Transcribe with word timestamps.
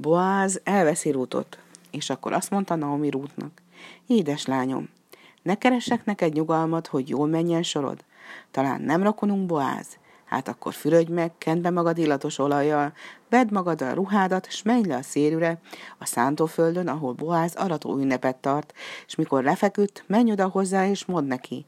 Boáz 0.00 0.60
elveszi 0.64 1.10
Rútot, 1.10 1.58
és 1.90 2.10
akkor 2.10 2.32
azt 2.32 2.50
mondta 2.50 2.74
Naomi 2.74 3.10
Rútnak, 3.10 3.62
édes 4.06 4.46
lányom, 4.46 4.88
ne 5.42 5.54
keressek 5.54 6.04
neked 6.04 6.32
nyugalmat, 6.32 6.86
hogy 6.86 7.08
jól 7.08 7.26
menjen 7.26 7.62
sorod. 7.62 8.04
Talán 8.50 8.80
nem 8.80 9.02
rakonunk 9.02 9.46
Boáz? 9.46 9.98
Hát 10.24 10.48
akkor 10.48 10.74
fürödj 10.74 11.12
meg, 11.12 11.32
kend 11.38 11.60
be 11.60 11.70
magad 11.70 11.98
illatos 11.98 12.38
olajjal, 12.38 12.92
vedd 13.28 13.52
magad 13.52 13.82
a 13.82 13.94
ruhádat, 13.94 14.50
s 14.50 14.62
menj 14.62 14.86
le 14.86 14.96
a 14.96 15.02
szérűre, 15.02 15.60
a 15.98 16.06
szántóföldön, 16.06 16.88
ahol 16.88 17.12
Boáz 17.12 17.54
arató 17.54 17.98
ünnepet 17.98 18.36
tart, 18.36 18.72
és 19.06 19.14
mikor 19.14 19.42
lefeküdt, 19.42 20.04
menj 20.06 20.32
oda 20.32 20.48
hozzá, 20.48 20.88
és 20.88 21.04
mondd 21.04 21.26
neki. 21.26 21.66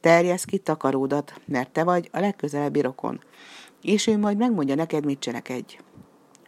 Terjesz 0.00 0.44
ki 0.44 0.58
takaródat, 0.58 1.40
mert 1.44 1.70
te 1.70 1.84
vagy 1.84 2.08
a 2.12 2.20
legközelebbi 2.20 2.80
rokon. 2.80 3.20
És 3.82 4.06
ő 4.06 4.18
majd 4.18 4.36
megmondja 4.36 4.74
neked, 4.74 5.04
mit 5.04 5.18
cselekedj. 5.18 5.78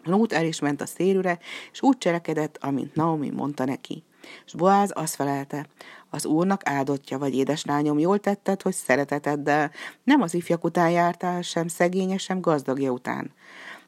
Lút 0.04 0.32
el 0.32 0.44
is 0.44 0.60
ment 0.60 0.80
a 0.80 0.86
szérűre, 0.86 1.38
és 1.72 1.82
úgy 1.82 1.98
cselekedett, 1.98 2.58
amint 2.60 2.94
Naomi 2.94 3.30
mondta 3.30 3.64
neki. 3.64 4.02
És 4.46 4.54
Boáz 4.54 4.90
azt 4.94 5.14
felelte, 5.14 5.66
az 6.10 6.26
úrnak 6.26 6.60
áldottja 6.64 7.18
vagy, 7.18 7.34
édeslányom, 7.34 7.98
jól 7.98 8.18
tetted, 8.18 8.62
hogy 8.62 8.74
szereteteddel, 8.74 9.70
nem 10.04 10.22
az 10.22 10.34
ifjak 10.34 10.64
után 10.64 10.90
jártál, 10.90 11.42
sem 11.42 11.68
szegénye, 11.68 12.18
sem 12.18 12.40
gazdagja 12.40 12.90
után. 12.90 13.32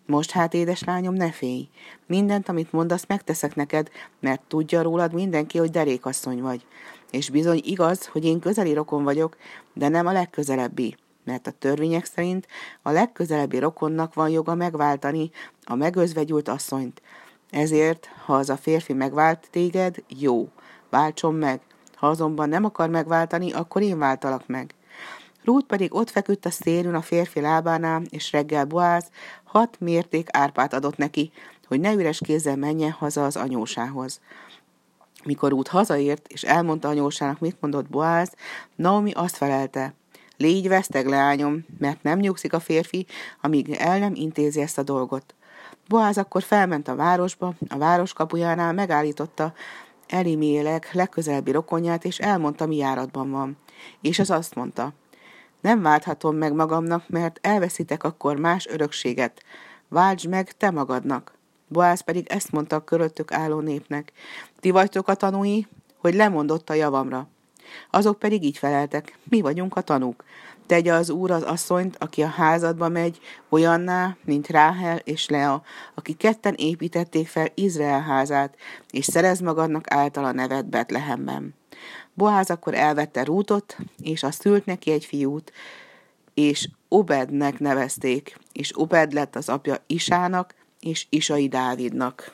Most 0.07 0.31
hát, 0.31 0.55
édeslányom, 0.55 1.15
ne 1.15 1.31
félj. 1.31 1.69
Mindent, 2.07 2.49
amit 2.49 2.73
mondasz, 2.73 3.07
megteszek 3.07 3.55
neked, 3.55 3.89
mert 4.21 4.43
tudja 4.49 4.83
rólad 4.83 5.13
mindenki, 5.13 5.59
hogy 5.59 5.71
derékasszony 5.71 6.41
vagy. 6.41 6.67
És 7.11 7.31
bizony 7.31 7.61
igaz, 7.65 8.07
hogy 8.07 8.25
én 8.25 8.41
közeli 8.41 8.73
rokon 8.73 9.05
vagyok, 9.05 9.37
de 9.73 9.89
nem 9.89 10.07
a 10.07 10.13
legközelebbi 10.13 10.97
mert 11.25 11.47
a 11.47 11.51
törvények 11.51 12.05
szerint 12.05 12.47
a 12.83 12.91
legközelebbi 12.91 13.59
rokonnak 13.59 14.15
van 14.15 14.29
joga 14.29 14.55
megváltani 14.55 15.31
a 15.65 15.75
megözvegyült 15.75 16.49
asszonyt. 16.49 17.03
Ezért, 17.51 18.09
ha 18.25 18.35
az 18.35 18.51
a 18.51 18.57
férfi 18.57 18.93
megvált 18.93 19.49
téged, 19.51 20.03
jó, 20.09 20.49
váltson 20.91 21.35
meg. 21.35 21.61
Ha 21.95 22.07
azonban 22.07 22.49
nem 22.49 22.65
akar 22.65 22.89
megváltani, 22.89 23.53
akkor 23.53 23.83
én 23.83 23.99
váltalak 23.99 24.47
meg. 24.47 24.75
Rút 25.45 25.67
pedig 25.67 25.95
ott 25.95 26.11
feküdt 26.11 26.47
a 26.47 26.51
szélün 26.51 26.95
a 26.95 27.03
férfi 27.03 27.41
lábánál, 27.41 28.03
és 28.11 28.33
reggel 28.33 28.65
Boáz 28.65 29.11
hat 29.45 29.81
mérték 29.81 30.29
árpát 30.31 30.75
adott 30.75 30.97
neki, 30.97 31.33
hogy 31.67 31.81
ne 31.81 31.93
üres 31.93 32.21
kézzel 32.25 32.57
menjen 32.57 32.91
haza 32.91 33.25
az 33.25 33.37
anyósához. 33.37 34.21
Mikor 35.25 35.53
út 35.53 35.69
hazaért, 35.69 36.27
és 36.29 36.43
elmondta 36.43 36.89
anyósának, 36.89 37.41
mit 37.41 37.57
mondott 37.61 37.89
Boáz, 37.89 38.33
Naomi 38.77 39.13
azt 39.13 39.37
felelte, 39.37 39.95
Légy 40.43 40.69
veszteg, 40.69 41.07
leányom, 41.07 41.65
mert 41.79 42.03
nem 42.03 42.19
nyugszik 42.19 42.53
a 42.53 42.61
férfi, 42.61 43.07
amíg 43.41 43.71
el 43.71 43.99
nem 43.99 44.15
intézi 44.15 44.61
ezt 44.61 44.79
a 44.79 44.83
dolgot. 44.83 45.35
Boáz 45.89 46.19
akkor 46.19 46.43
felment 46.43 46.89
a 46.89 46.95
városba, 46.95 47.55
a 47.69 47.79
város 47.79 48.13
kapujánál 48.13 48.73
megállította 48.73 49.53
Elimélek 50.09 50.93
legközelebbi 50.93 51.51
rokonját, 51.51 52.05
és 52.05 52.19
elmondta, 52.19 52.67
mi 52.67 52.77
járatban 52.77 53.31
van. 53.31 53.57
És 54.01 54.19
az 54.19 54.31
azt 54.31 54.55
mondta, 54.55 54.93
nem 55.61 55.83
válthatom 55.83 56.37
meg 56.37 56.53
magamnak, 56.53 57.09
mert 57.09 57.39
elveszítek 57.43 58.05
akkor 58.05 58.37
más 58.37 58.67
örökséget. 58.67 59.43
Váltsd 59.89 60.29
meg 60.29 60.53
te 60.53 60.71
magadnak. 60.71 61.33
Boáz 61.69 62.01
pedig 62.01 62.27
ezt 62.29 62.53
mondta 62.53 62.77
a 62.77 62.85
köröttük 62.85 63.33
álló 63.33 63.61
népnek. 63.61 64.13
Ti 64.61 64.71
vagytok 64.71 65.09
a 65.09 65.15
tanúi, 65.15 65.67
hogy 65.97 66.15
lemondott 66.15 66.71
a 66.71 66.75
javamra. 66.75 67.29
Azok 67.91 68.19
pedig 68.19 68.45
így 68.45 68.59
feleltek, 68.59 69.19
mi 69.25 69.41
vagyunk 69.41 69.77
a 69.77 69.81
tanúk. 69.81 70.25
Tegye 70.67 70.93
az 70.93 71.11
úr 71.11 71.31
az 71.31 71.43
asszonyt, 71.43 71.97
aki 71.99 72.23
a 72.23 72.27
házadba 72.27 72.89
megy, 72.89 73.21
olyanná, 73.49 74.17
mint 74.25 74.49
Ráhel 74.49 74.97
és 74.97 75.29
Lea, 75.29 75.63
aki 75.95 76.13
ketten 76.13 76.55
építették 76.57 77.29
fel 77.29 77.49
Izrael 77.55 78.01
házát, 78.01 78.57
és 78.91 79.05
szerez 79.05 79.41
magadnak 79.41 79.91
által 79.91 80.25
a 80.25 80.33
nevet 80.33 80.67
Betlehemben. 80.67 81.55
Boáz 82.15 82.51
akkor 82.51 82.75
elvette 82.75 83.25
Rútot, 83.25 83.77
és 84.03 84.23
azt 84.23 84.41
szült 84.41 84.67
neki 84.67 84.91
egy 84.91 85.05
fiút, 85.05 85.53
és 86.35 86.69
Obednek 86.89 87.59
nevezték, 87.59 88.39
és 88.53 88.79
Obed 88.79 89.13
lett 89.13 89.37
az 89.37 89.49
apja 89.49 89.77
Isának, 89.87 90.55
és 90.81 91.07
Isai 91.09 91.49
Dávidnak. 91.49 92.33